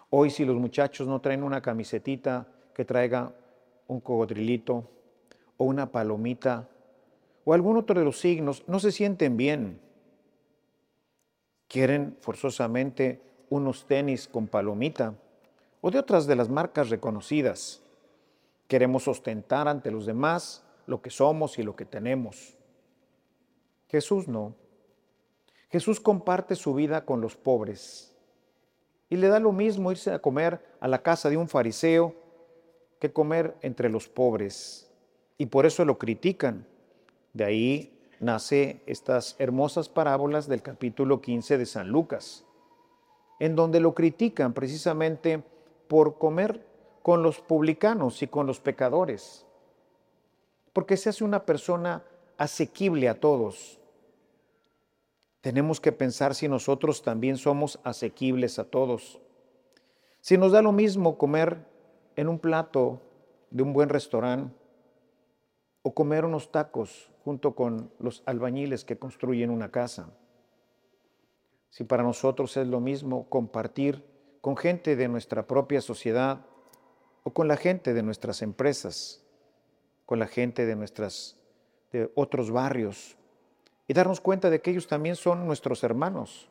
Hoy 0.10 0.30
si 0.30 0.46
los 0.46 0.56
muchachos 0.56 1.08
no 1.08 1.20
traen 1.22 1.44
una 1.44 1.62
camisetita 1.62 2.48
que 2.74 2.86
traiga 2.86 3.34
un 3.88 4.00
cocodrilito 4.00 4.90
o 5.58 5.66
una 5.66 5.92
palomita 5.92 6.68
o 7.44 7.54
algún 7.54 7.78
otro 7.78 8.00
de 8.00 8.06
los 8.06 8.20
signos, 8.20 8.64
no 8.68 8.80
se 8.80 8.92
sienten 8.92 9.38
bien. 9.38 9.80
Quieren 11.68 12.18
forzosamente 12.20 13.22
unos 13.50 13.86
tenis 13.86 14.28
con 14.28 14.48
palomita 14.48 15.14
o 15.82 15.92
de 15.92 16.00
otras 16.00 16.26
de 16.26 16.36
las 16.36 16.50
marcas 16.50 16.90
reconocidas. 16.90 17.82
Queremos 18.68 19.08
ostentar 19.08 19.68
ante 19.68 19.92
los 19.92 20.06
demás 20.06 20.65
lo 20.88 21.02
que 21.02 21.10
somos 21.10 21.58
y 21.60 21.64
lo 21.64 21.76
que 21.76 21.86
tenemos. 21.86 22.58
Jesús 23.88 24.28
no. 24.28 24.56
Jesús 25.70 26.00
comparte 26.00 26.56
su 26.56 26.74
vida 26.74 27.06
con 27.06 27.22
los 27.22 27.36
pobres 27.36 28.16
y 29.10 29.18
le 29.18 29.28
da 29.28 29.40
lo 29.40 29.52
mismo 29.52 29.92
irse 29.92 30.12
a 30.12 30.20
comer 30.20 30.64
a 30.80 30.88
la 30.88 31.02
casa 31.02 31.30
de 31.30 31.38
un 31.38 31.48
fariseo 31.48 32.16
que 33.00 33.12
comer 33.12 33.56
entre 33.62 33.90
los 33.90 34.08
pobres. 34.08 34.90
Y 35.38 35.48
por 35.48 35.66
eso 35.66 35.86
lo 35.86 35.98
critican. 35.98 36.66
De 37.34 37.44
ahí 37.44 38.00
nace 38.20 38.82
estas 38.86 39.36
hermosas 39.38 39.90
parábolas 39.90 40.48
del 40.48 40.62
capítulo 40.62 41.22
15 41.22 41.58
de 41.58 41.66
San 41.66 41.90
Lucas, 41.90 42.46
en 43.40 43.56
donde 43.56 43.80
lo 43.80 43.94
critican 43.94 44.54
precisamente 44.54 45.44
por 45.88 46.18
comer 46.18 46.66
con 47.04 47.22
los 47.22 47.40
publicanos 47.42 48.24
y 48.24 48.28
con 48.28 48.48
los 48.48 48.60
pecadores 48.60 49.45
porque 50.76 50.98
se 50.98 51.08
hace 51.08 51.24
una 51.24 51.46
persona 51.46 52.04
asequible 52.38 53.08
a 53.08 53.18
todos. 53.18 53.80
Tenemos 55.40 55.80
que 55.80 55.94
pensar 55.94 56.36
si 56.36 56.50
nosotros 56.50 57.02
también 57.02 57.38
somos 57.38 57.80
asequibles 57.86 58.60
a 58.60 58.66
todos. 58.66 59.22
Si 60.20 60.38
nos 60.38 60.52
da 60.52 60.62
lo 60.62 60.74
mismo 60.74 61.18
comer 61.18 61.66
en 62.18 62.28
un 62.28 62.40
plato 62.40 63.02
de 63.52 63.64
un 63.64 63.72
buen 63.72 63.88
restaurante 63.88 64.54
o 65.82 65.94
comer 65.94 66.26
unos 66.26 66.52
tacos 66.52 67.10
junto 67.24 67.56
con 67.56 67.90
los 67.98 68.22
albañiles 68.26 68.84
que 68.84 69.00
construyen 69.00 69.52
una 69.52 69.72
casa. 69.72 70.10
Si 71.70 71.86
para 71.86 72.04
nosotros 72.04 72.58
es 72.58 72.68
lo 72.68 72.82
mismo 72.82 73.30
compartir 73.30 74.04
con 74.42 74.58
gente 74.58 74.98
de 74.98 75.08
nuestra 75.08 75.48
propia 75.48 75.80
sociedad 75.80 76.46
o 77.24 77.32
con 77.32 77.48
la 77.48 77.56
gente 77.56 77.94
de 77.94 78.04
nuestras 78.04 78.42
empresas 78.42 79.25
con 80.06 80.20
la 80.20 80.28
gente 80.28 80.66
de 80.66 80.76
nuestras 80.76 81.38
de 81.92 82.12
otros 82.16 82.52
barrios 82.52 83.16
y 83.88 83.94
darnos 83.94 84.20
cuenta 84.20 84.50
de 84.50 84.62
que 84.62 84.72
ellos 84.72 84.88
también 84.88 85.16
son 85.16 85.46
nuestros 85.46 85.84
hermanos 85.84 86.50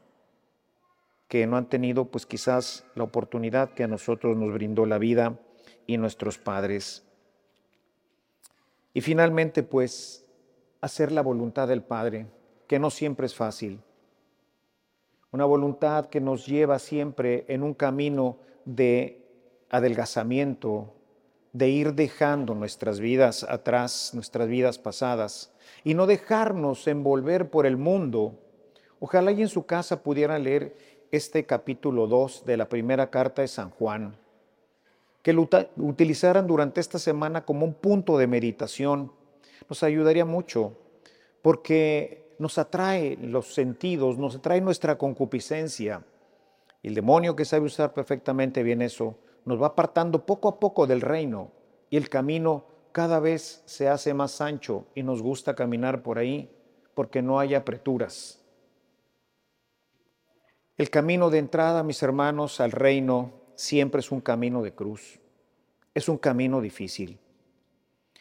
que 1.29 1.47
no 1.47 1.57
han 1.57 1.69
tenido 1.69 2.07
pues 2.07 2.27
quizás 2.27 2.85
la 2.95 3.05
oportunidad 3.05 3.71
que 3.71 3.85
a 3.85 3.89
nosotros 3.89 4.37
nos 4.37 4.53
brindó 4.53 4.87
la 4.87 4.99
vida 4.99 5.39
y 5.87 5.97
nuestros 5.97 6.39
padres. 6.39 7.03
Y 8.93 9.01
finalmente 9.01 9.63
pues 9.63 10.25
hacer 10.81 11.11
la 11.11 11.23
voluntad 11.23 11.67
del 11.67 11.83
Padre, 11.83 12.27
que 12.69 12.79
no 12.79 12.91
siempre 12.91 13.27
es 13.27 13.35
fácil. 13.35 13.81
Una 15.33 15.45
voluntad 15.45 16.07
que 16.07 16.21
nos 16.21 16.47
lleva 16.47 16.79
siempre 16.79 17.45
en 17.49 17.63
un 17.63 17.75
camino 17.75 18.39
de 18.65 19.27
adelgazamiento, 19.71 20.95
de 21.55 21.69
ir 21.69 21.95
dejando 21.95 22.55
nuestras 22.57 22.99
vidas 22.99 23.45
atrás, 23.45 24.11
nuestras 24.13 24.49
vidas 24.49 24.77
pasadas, 24.77 25.53
y 25.85 25.95
no 25.95 26.07
dejarnos 26.07 26.87
envolver 26.89 27.49
por 27.49 27.65
el 27.65 27.77
mundo. 27.77 28.35
Ojalá 28.99 29.31
y 29.31 29.41
en 29.41 29.49
su 29.49 29.65
casa 29.65 30.03
pudiera 30.03 30.37
leer 30.41 30.77
este 31.13 31.47
capítulo 31.47 32.09
2 32.09 32.45
de 32.45 32.57
la 32.57 32.69
primera 32.69 33.09
carta 33.09 33.43
de 33.43 33.49
San 33.49 33.71
Juan, 33.71 34.17
que 35.23 35.33
lo 35.33 35.49
utilizaran 35.77 36.49
durante 36.49 36.81
esta 36.81 36.99
semana 36.99 37.45
como 37.45 37.65
un 37.65 37.75
punto 37.75 38.19
de 38.19 38.27
meditación. 38.27 39.13
Nos 39.69 39.85
ayudaría 39.85 40.25
mucho, 40.25 40.77
porque 41.41 42.35
nos 42.41 42.59
atrae 42.59 43.17
los 43.23 43.55
sentidos, 43.55 44.19
nos 44.19 44.35
atrae 44.35 44.61
nuestra 44.61 44.99
concupiscencia. 44.99 46.03
El 46.83 46.97
demonio 46.97 47.37
que 47.37 47.45
sabe 47.45 47.67
usar 47.67 47.95
perfectamente 47.95 48.65
bien 48.65 48.83
eso, 48.83 49.17
nos 49.45 49.61
va 49.61 49.69
apartando 49.69 50.25
poco 50.27 50.49
a 50.49 50.59
poco 50.59 50.87
del 50.87 51.01
reino 51.01 51.51
y 51.91 51.97
el 51.97 52.09
camino 52.09 52.65
cada 52.93 53.21
vez 53.21 53.63
se 53.67 53.89
hace 53.89 54.15
más 54.15 54.41
ancho 54.41 54.87
y 54.95 55.03
nos 55.03 55.23
gusta 55.23 55.55
caminar 55.55 56.03
por 56.03 56.19
ahí 56.19 56.51
porque 56.95 57.23
no 57.23 57.39
hay 57.39 57.55
apreturas. 57.55 58.41
El 60.77 60.91
camino 60.91 61.31
de 61.31 61.39
entrada, 61.39 61.83
mis 61.83 62.03
hermanos, 62.03 62.61
al 62.61 62.73
reino 62.73 63.33
siempre 63.55 64.01
es 64.01 64.11
un 64.11 64.21
camino 64.21 64.63
de 64.63 64.75
cruz. 64.75 65.21
Es 65.93 66.09
un 66.09 66.19
camino 66.19 66.61
difícil. 66.61 67.19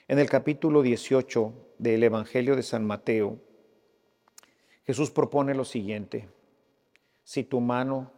En 0.07 0.19
el 0.19 0.29
capítulo 0.29 0.81
18 0.81 1.53
del 1.79 2.03
Evangelio 2.03 2.55
de 2.55 2.63
San 2.63 2.85
Mateo, 2.85 3.39
Jesús 4.85 5.09
propone 5.09 5.55
lo 5.55 5.65
siguiente. 5.65 6.29
Si 7.23 7.43
tu 7.43 7.61
mano, 7.61 8.11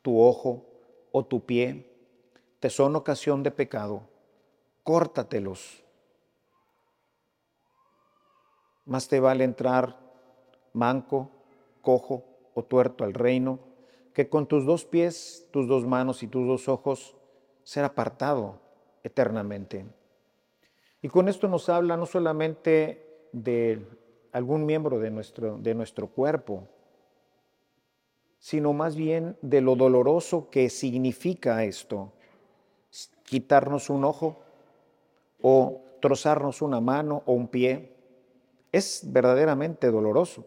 tu 0.00 0.20
ojo 0.20 0.66
o 1.12 1.24
tu 1.24 1.44
pie 1.44 1.91
te 2.62 2.70
son 2.70 2.94
ocasión 2.94 3.42
de 3.42 3.50
pecado, 3.50 4.04
córtatelos. 4.84 5.82
Más 8.84 9.08
te 9.08 9.18
vale 9.18 9.42
entrar 9.42 9.98
manco, 10.72 11.28
cojo 11.80 12.22
o 12.54 12.62
tuerto 12.62 13.02
al 13.02 13.14
reino, 13.14 13.58
que 14.14 14.28
con 14.28 14.46
tus 14.46 14.64
dos 14.64 14.84
pies, 14.84 15.48
tus 15.50 15.66
dos 15.66 15.84
manos 15.84 16.22
y 16.22 16.28
tus 16.28 16.46
dos 16.46 16.68
ojos 16.68 17.16
ser 17.64 17.84
apartado 17.84 18.60
eternamente. 19.02 19.84
Y 21.00 21.08
con 21.08 21.28
esto 21.28 21.48
nos 21.48 21.68
habla 21.68 21.96
no 21.96 22.06
solamente 22.06 23.26
de 23.32 23.84
algún 24.30 24.66
miembro 24.66 25.00
de 25.00 25.10
nuestro, 25.10 25.58
de 25.58 25.74
nuestro 25.74 26.06
cuerpo, 26.06 26.68
sino 28.38 28.72
más 28.72 28.94
bien 28.94 29.36
de 29.42 29.60
lo 29.60 29.74
doloroso 29.74 30.48
que 30.48 30.70
significa 30.70 31.64
esto, 31.64 32.12
quitarnos 33.24 33.90
un 33.90 34.04
ojo 34.04 34.40
o 35.40 35.80
trozarnos 36.00 36.62
una 36.62 36.80
mano 36.80 37.22
o 37.26 37.32
un 37.32 37.48
pie. 37.48 37.92
Es 38.72 39.02
verdaderamente 39.04 39.90
doloroso. 39.90 40.46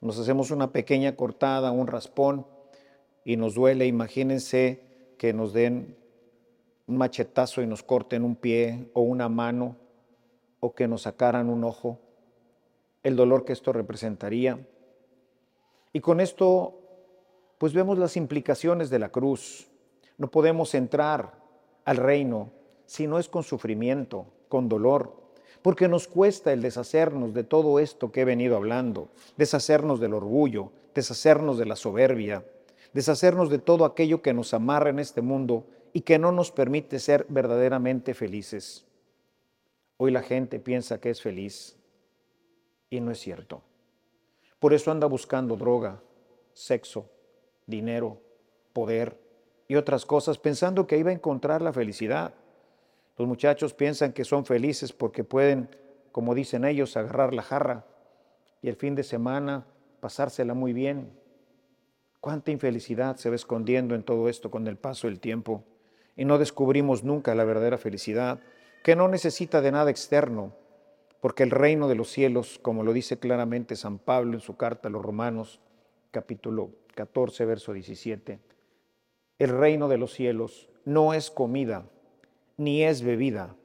Nos 0.00 0.18
hacemos 0.18 0.50
una 0.50 0.72
pequeña 0.72 1.16
cortada, 1.16 1.70
un 1.72 1.86
raspón, 1.86 2.46
y 3.24 3.36
nos 3.36 3.54
duele. 3.54 3.86
Imagínense 3.86 5.14
que 5.18 5.32
nos 5.32 5.52
den 5.52 5.96
un 6.86 6.96
machetazo 6.96 7.62
y 7.62 7.66
nos 7.66 7.82
corten 7.82 8.24
un 8.24 8.36
pie 8.36 8.90
o 8.94 9.02
una 9.02 9.28
mano, 9.28 9.76
o 10.60 10.74
que 10.74 10.88
nos 10.88 11.02
sacaran 11.02 11.48
un 11.48 11.64
ojo, 11.64 11.98
el 13.02 13.16
dolor 13.16 13.44
que 13.44 13.52
esto 13.52 13.72
representaría. 13.72 14.58
Y 15.92 16.00
con 16.00 16.20
esto, 16.20 16.80
pues 17.58 17.72
vemos 17.72 17.98
las 17.98 18.16
implicaciones 18.16 18.90
de 18.90 18.98
la 18.98 19.10
cruz. 19.10 19.68
No 20.18 20.30
podemos 20.30 20.74
entrar 20.74 21.39
al 21.90 21.96
reino 21.96 22.52
si 22.86 23.08
no 23.08 23.18
es 23.18 23.28
con 23.28 23.42
sufrimiento, 23.42 24.26
con 24.48 24.68
dolor, 24.68 25.12
porque 25.60 25.88
nos 25.88 26.06
cuesta 26.06 26.52
el 26.52 26.62
deshacernos 26.62 27.34
de 27.34 27.42
todo 27.42 27.80
esto 27.80 28.12
que 28.12 28.20
he 28.20 28.24
venido 28.24 28.54
hablando, 28.54 29.08
deshacernos 29.36 29.98
del 29.98 30.14
orgullo, 30.14 30.70
deshacernos 30.94 31.58
de 31.58 31.66
la 31.66 31.74
soberbia, 31.74 32.44
deshacernos 32.92 33.50
de 33.50 33.58
todo 33.58 33.84
aquello 33.84 34.22
que 34.22 34.32
nos 34.32 34.54
amarra 34.54 34.90
en 34.90 35.00
este 35.00 35.20
mundo 35.20 35.66
y 35.92 36.02
que 36.02 36.20
no 36.20 36.30
nos 36.30 36.52
permite 36.52 37.00
ser 37.00 37.26
verdaderamente 37.28 38.14
felices. 38.14 38.86
Hoy 39.96 40.12
la 40.12 40.22
gente 40.22 40.60
piensa 40.60 41.00
que 41.00 41.10
es 41.10 41.20
feliz 41.20 41.76
y 42.88 43.00
no 43.00 43.10
es 43.10 43.18
cierto. 43.18 43.62
Por 44.60 44.74
eso 44.74 44.92
anda 44.92 45.08
buscando 45.08 45.56
droga, 45.56 46.00
sexo, 46.52 47.10
dinero, 47.66 48.20
poder 48.72 49.18
y 49.70 49.76
otras 49.76 50.04
cosas 50.04 50.36
pensando 50.36 50.88
que 50.88 50.98
iba 50.98 51.10
a 51.10 51.14
encontrar 51.14 51.62
la 51.62 51.72
felicidad. 51.72 52.34
Los 53.16 53.28
muchachos 53.28 53.72
piensan 53.72 54.12
que 54.12 54.24
son 54.24 54.44
felices 54.44 54.92
porque 54.92 55.22
pueden, 55.22 55.68
como 56.10 56.34
dicen 56.34 56.64
ellos, 56.64 56.96
agarrar 56.96 57.32
la 57.32 57.42
jarra 57.42 57.86
y 58.62 58.68
el 58.68 58.74
fin 58.74 58.96
de 58.96 59.04
semana 59.04 59.64
pasársela 60.00 60.54
muy 60.54 60.72
bien. 60.72 61.12
Cuánta 62.18 62.50
infelicidad 62.50 63.14
se 63.14 63.30
va 63.30 63.36
escondiendo 63.36 63.94
en 63.94 64.02
todo 64.02 64.28
esto 64.28 64.50
con 64.50 64.66
el 64.66 64.76
paso 64.76 65.06
del 65.06 65.20
tiempo 65.20 65.62
y 66.16 66.24
no 66.24 66.38
descubrimos 66.38 67.04
nunca 67.04 67.36
la 67.36 67.44
verdadera 67.44 67.78
felicidad, 67.78 68.40
que 68.82 68.96
no 68.96 69.06
necesita 69.06 69.60
de 69.60 69.70
nada 69.70 69.92
externo, 69.92 70.52
porque 71.20 71.44
el 71.44 71.52
reino 71.52 71.86
de 71.86 71.94
los 71.94 72.10
cielos, 72.10 72.58
como 72.60 72.82
lo 72.82 72.92
dice 72.92 73.20
claramente 73.20 73.76
San 73.76 74.00
Pablo 74.00 74.34
en 74.34 74.40
su 74.40 74.56
carta 74.56 74.88
a 74.88 74.90
los 74.90 75.04
Romanos, 75.04 75.60
capítulo 76.10 76.72
14, 76.96 77.44
verso 77.44 77.72
17, 77.72 78.49
el 79.40 79.48
reino 79.48 79.88
de 79.88 79.96
los 79.96 80.12
cielos 80.12 80.68
no 80.84 81.14
es 81.14 81.30
comida, 81.30 81.88
ni 82.58 82.84
es 82.84 83.00
bebida, 83.00 83.56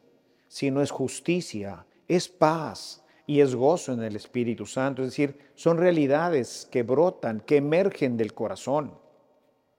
sino 0.48 0.82
es 0.82 0.90
justicia, 0.90 1.86
es 2.08 2.30
paz 2.30 3.04
y 3.28 3.42
es 3.42 3.56
gozo 3.56 3.92
en 3.92 4.02
el 4.02 4.16
Espíritu 4.16 4.66
Santo. 4.66 5.04
Es 5.04 5.10
decir, 5.10 5.38
son 5.54 5.78
realidades 5.78 6.66
que 6.72 6.84
brotan, 6.84 7.42
que 7.42 7.58
emergen 7.58 8.16
del 8.16 8.34
corazón, 8.34 8.98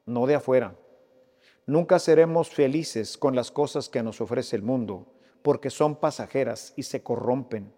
no 0.05 0.27
de 0.27 0.35
afuera. 0.35 0.77
Nunca 1.65 1.99
seremos 1.99 2.51
felices 2.51 3.17
con 3.17 3.35
las 3.35 3.51
cosas 3.51 3.89
que 3.89 4.03
nos 4.03 4.21
ofrece 4.21 4.55
el 4.55 4.63
mundo, 4.63 5.07
porque 5.41 5.71
son 5.71 5.97
pasajeras 5.97 6.75
y 6.77 6.83
se 6.83 7.03
corrompen. 7.03 7.73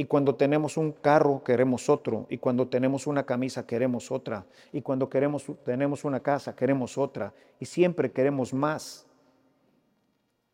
Y 0.00 0.06
cuando 0.06 0.34
tenemos 0.34 0.78
un 0.78 0.92
carro 0.92 1.44
queremos 1.44 1.90
otro, 1.90 2.26
y 2.30 2.38
cuando 2.38 2.66
tenemos 2.66 3.06
una 3.06 3.26
camisa 3.26 3.66
queremos 3.66 4.10
otra, 4.10 4.46
y 4.72 4.80
cuando 4.80 5.10
queremos, 5.10 5.44
tenemos 5.62 6.06
una 6.06 6.20
casa 6.20 6.56
queremos 6.56 6.96
otra, 6.96 7.34
y 7.58 7.66
siempre 7.66 8.10
queremos 8.10 8.54
más. 8.54 9.04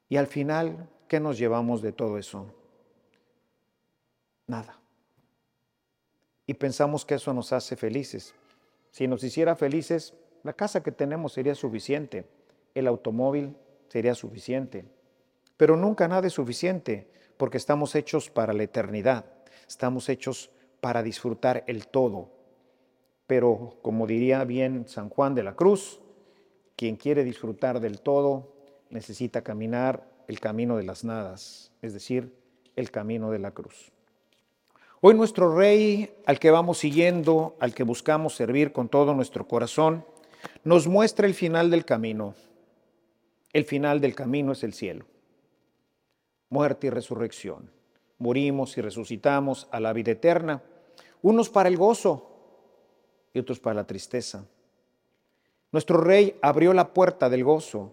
Y 0.08 0.16
al 0.16 0.26
final, 0.26 0.88
¿qué 1.06 1.20
nos 1.20 1.38
llevamos 1.38 1.80
de 1.80 1.92
todo 1.92 2.18
eso? 2.18 2.52
Nada. 4.48 4.80
Y 6.44 6.54
pensamos 6.54 7.04
que 7.04 7.14
eso 7.14 7.32
nos 7.32 7.52
hace 7.52 7.76
felices. 7.76 8.34
Si 8.90 9.06
nos 9.06 9.22
hiciera 9.22 9.54
felices, 9.54 10.14
la 10.42 10.54
casa 10.54 10.82
que 10.82 10.90
tenemos 10.90 11.34
sería 11.34 11.54
suficiente, 11.54 12.26
el 12.74 12.88
automóvil 12.88 13.56
sería 13.86 14.16
suficiente. 14.16 14.84
Pero 15.56 15.76
nunca 15.76 16.08
nada 16.08 16.26
es 16.26 16.32
suficiente, 16.32 17.08
porque 17.36 17.58
estamos 17.58 17.94
hechos 17.94 18.28
para 18.28 18.52
la 18.52 18.64
eternidad, 18.64 19.35
estamos 19.66 20.08
hechos 20.08 20.50
para 20.80 21.02
disfrutar 21.02 21.64
el 21.66 21.88
todo. 21.88 22.30
Pero 23.26 23.78
como 23.82 24.06
diría 24.06 24.44
bien 24.44 24.86
San 24.88 25.08
Juan 25.08 25.34
de 25.34 25.42
la 25.42 25.56
Cruz, 25.56 26.00
quien 26.76 26.96
quiere 26.96 27.24
disfrutar 27.24 27.80
del 27.80 28.00
todo 28.00 28.52
necesita 28.90 29.42
caminar 29.42 30.08
el 30.28 30.40
camino 30.40 30.76
de 30.76 30.84
las 30.84 31.04
nadas, 31.04 31.72
es 31.82 31.92
decir, 31.92 32.32
el 32.76 32.90
camino 32.90 33.30
de 33.30 33.38
la 33.38 33.52
cruz. 33.52 33.92
Hoy 35.00 35.14
nuestro 35.14 35.54
Rey, 35.54 36.14
al 36.26 36.38
que 36.38 36.50
vamos 36.50 36.78
siguiendo, 36.78 37.56
al 37.60 37.74
que 37.74 37.82
buscamos 37.82 38.34
servir 38.34 38.72
con 38.72 38.88
todo 38.88 39.14
nuestro 39.14 39.46
corazón, 39.46 40.04
nos 40.64 40.86
muestra 40.86 41.26
el 41.26 41.34
final 41.34 41.70
del 41.70 41.84
camino. 41.84 42.34
El 43.52 43.64
final 43.64 44.00
del 44.00 44.14
camino 44.14 44.52
es 44.52 44.64
el 44.64 44.72
cielo. 44.72 45.06
Muerte 46.48 46.88
y 46.88 46.90
resurrección. 46.90 47.75
Morimos 48.18 48.76
y 48.78 48.80
resucitamos 48.80 49.68
a 49.70 49.80
la 49.80 49.92
vida 49.92 50.12
eterna, 50.12 50.62
unos 51.22 51.48
para 51.48 51.68
el 51.68 51.76
gozo 51.76 52.30
y 53.32 53.38
otros 53.38 53.60
para 53.60 53.74
la 53.74 53.86
tristeza. 53.86 54.44
Nuestro 55.72 55.98
Rey 55.98 56.38
abrió 56.40 56.72
la 56.72 56.94
puerta 56.94 57.28
del 57.28 57.44
gozo 57.44 57.92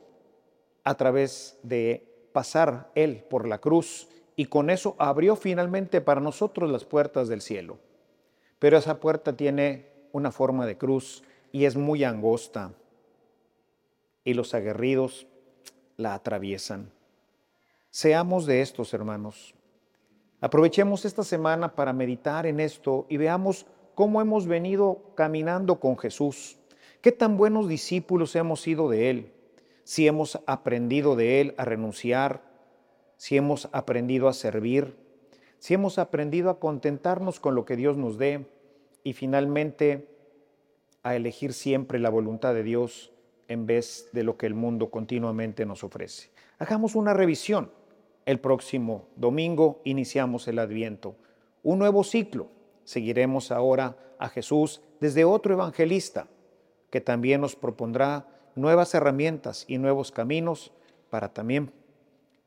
a 0.83 0.95
través 0.95 1.57
de 1.63 2.29
pasar 2.31 2.91
Él 2.95 3.23
por 3.29 3.47
la 3.47 3.59
cruz 3.59 4.07
y 4.35 4.45
con 4.45 4.69
eso 4.69 4.95
abrió 4.97 5.35
finalmente 5.35 6.01
para 6.01 6.21
nosotros 6.21 6.71
las 6.71 6.85
puertas 6.85 7.27
del 7.27 7.41
cielo. 7.41 7.77
Pero 8.59 8.77
esa 8.77 8.99
puerta 8.99 9.35
tiene 9.35 9.87
una 10.11 10.31
forma 10.31 10.65
de 10.65 10.77
cruz 10.77 11.23
y 11.51 11.65
es 11.65 11.75
muy 11.75 12.03
angosta 12.03 12.71
y 14.23 14.33
los 14.33 14.53
aguerridos 14.53 15.27
la 15.97 16.13
atraviesan. 16.13 16.91
Seamos 17.89 18.45
de 18.45 18.61
estos, 18.61 18.93
hermanos. 18.93 19.53
Aprovechemos 20.43 21.05
esta 21.05 21.23
semana 21.23 21.73
para 21.73 21.93
meditar 21.93 22.45
en 22.45 22.59
esto 22.59 23.05
y 23.07 23.15
veamos 23.15 23.65
cómo 23.95 24.19
hemos 24.19 24.45
venido 24.45 25.13
caminando 25.15 25.79
con 25.79 25.97
Jesús, 25.97 26.57
qué 26.99 27.13
tan 27.13 27.37
buenos 27.37 27.69
discípulos 27.69 28.35
hemos 28.35 28.59
sido 28.59 28.89
de 28.89 29.09
Él 29.09 29.31
si 29.85 30.05
hemos 30.05 30.41
aprendido 30.45 31.15
de 31.15 31.39
Él 31.39 31.55
a 31.57 31.63
renunciar, 31.63 32.41
si 33.15 33.37
hemos 33.37 33.69
aprendido 33.71 34.27
a 34.27 34.33
servir, 34.33 34.97
si 35.59 35.75
hemos 35.75 35.97
aprendido 35.97 36.49
a 36.49 36.59
contentarnos 36.59 37.39
con 37.39 37.55
lo 37.55 37.63
que 37.63 37.77
Dios 37.77 37.95
nos 37.95 38.17
dé 38.17 38.45
y 39.01 39.13
finalmente 39.13 40.09
a 41.03 41.15
elegir 41.15 41.53
siempre 41.53 41.99
la 41.99 42.09
voluntad 42.09 42.53
de 42.53 42.63
Dios 42.63 43.13
en 43.47 43.65
vez 43.65 44.09
de 44.11 44.23
lo 44.23 44.35
que 44.35 44.45
el 44.45 44.55
mundo 44.55 44.91
continuamente 44.91 45.65
nos 45.65 45.85
ofrece. 45.85 46.31
Hagamos 46.59 46.95
una 46.95 47.13
revisión. 47.13 47.71
El 48.25 48.39
próximo 48.39 49.07
domingo 49.17 49.81
iniciamos 49.83 50.47
el 50.47 50.59
Adviento, 50.59 51.15
un 51.61 51.79
nuevo 51.79 52.05
ciclo. 52.05 52.47
Seguiremos 52.85 53.51
ahora 53.51 53.97
a 54.17 54.29
Jesús 54.29 54.81
desde 55.01 55.25
otro 55.25 55.53
evangelista 55.53 56.27
que 56.89 57.01
también 57.01 57.41
nos 57.41 57.55
propondrá 57.55 58.27
nuevas 58.55 58.93
herramientas 58.93 59.65
y 59.67 59.77
nuevos 59.77 60.11
caminos 60.11 60.71
para 61.09 61.33
también 61.33 61.73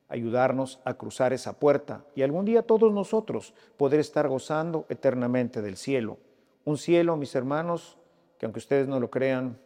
ayudarnos 0.09 0.79
a 0.83 0.95
cruzar 0.95 1.33
esa 1.33 1.59
puerta 1.59 2.05
y 2.15 2.23
algún 2.23 2.45
día 2.45 2.63
todos 2.63 2.91
nosotros 2.91 3.53
poder 3.75 3.99
estar 3.99 4.27
gozando 4.27 4.85
eternamente 4.89 5.61
del 5.61 5.77
cielo. 5.77 6.17
Un 6.65 6.77
cielo, 6.77 7.17
mis 7.17 7.35
hermanos, 7.35 7.97
que 8.39 8.45
aunque 8.45 8.59
ustedes 8.59 8.87
no 8.87 8.99
lo 8.99 9.11
crean, 9.11 9.59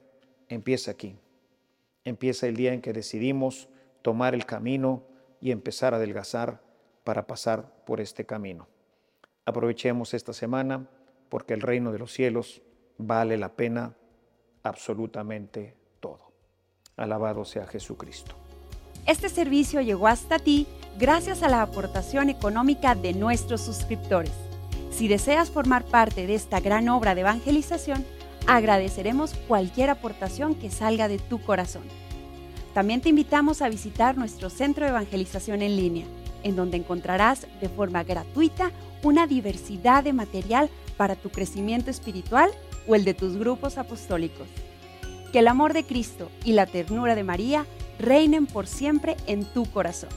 empieza 0.50 0.92
aquí. 0.92 1.16
Empieza 2.04 2.48
el 2.48 2.56
día 2.56 2.74
en 2.74 2.82
que 2.82 2.92
decidimos 2.92 3.70
tomar 4.02 4.34
el 4.34 4.46
camino 4.46 5.04
y 5.42 5.52
empezar 5.52 5.94
a 5.94 5.98
adelgazar 5.98 6.62
para 7.04 7.28
pasar 7.28 7.84
por 7.86 8.00
este 8.00 8.26
camino. 8.26 8.68
Aprovechemos 9.46 10.14
esta 10.14 10.34
semana 10.34 10.88
porque 11.30 11.54
el 11.54 11.62
reino 11.62 11.92
de 11.92 12.00
los 12.00 12.14
cielos 12.14 12.62
vale 12.98 13.38
la 13.38 13.54
pena 13.54 13.96
absolutamente 14.64 15.76
todo. 16.00 16.32
Alabado 16.96 17.44
sea 17.44 17.66
Jesucristo. 17.66 18.36
Este 19.08 19.30
servicio 19.30 19.82
llegó 19.82 20.08
hasta 20.08 20.38
ti 20.38 20.68
gracias 21.00 21.42
a 21.42 21.50
la 21.50 21.64
aportación 21.64 22.30
económica 22.30 22.94
de 22.94 23.14
nuestros 23.14 23.62
suscriptores. 23.62 24.34
Si 24.92 25.08
deseas 25.08 25.50
formar 25.50 25.84
parte 25.86 26.28
de 26.28 26.36
esta 26.36 26.60
gran 26.60 26.88
obra 26.90 27.16
de 27.16 27.22
evangelización, 27.22 28.06
agradeceremos 28.46 29.34
cualquier 29.48 29.90
aportación 29.90 30.54
que 30.54 30.70
salga 30.70 31.08
de 31.08 31.18
tu 31.18 31.42
corazón. 31.42 31.84
También 32.74 33.02
te 33.02 33.10
invitamos 33.10 33.62
a 33.62 33.70
visitar 33.70 34.18
nuestro 34.18 34.50
centro 34.50 34.86
de 34.86 34.92
evangelización 34.92 35.62
en 35.62 35.76
línea, 35.76 36.06
en 36.44 36.56
donde 36.56 36.78
encontrarás 36.78 37.48
de 37.60 37.70
forma 37.70 38.04
gratuita 38.04 38.72
una 39.04 39.28
diversidad 39.28 40.04
de 40.04 40.14
material 40.14 40.70
para 40.96 41.16
tu 41.16 41.30
crecimiento 41.30 41.92
espiritual 41.92 42.50
o 42.88 42.96
el 42.96 43.04
de 43.04 43.14
tus 43.14 43.38
grupos 43.38 43.78
apostólicos. 43.78 44.48
Que 45.32 45.40
el 45.40 45.48
amor 45.48 45.74
de 45.74 45.84
Cristo 45.84 46.30
y 46.46 46.54
la 46.54 46.66
ternura 46.66 47.16
de 47.16 47.24
María 47.24 47.66
reinen 48.00 48.48
por 48.48 48.68
siempre 48.68 49.18
en 49.28 49.46
tu 49.46 49.66
corazón. 49.66 50.10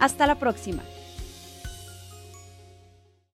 Hasta 0.00 0.26
la 0.26 0.36
próxima. 0.36 0.82